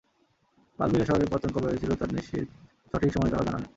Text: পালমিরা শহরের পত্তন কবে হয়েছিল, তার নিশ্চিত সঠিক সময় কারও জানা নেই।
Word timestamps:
পালমিরা 0.79 1.05
শহরের 1.05 1.31
পত্তন 1.31 1.51
কবে 1.53 1.67
হয়েছিল, 1.69 1.91
তার 1.95 2.09
নিশ্চিত 2.15 2.47
সঠিক 2.91 3.09
সময় 3.13 3.31
কারও 3.31 3.45
জানা 3.47 3.59
নেই। 3.59 3.69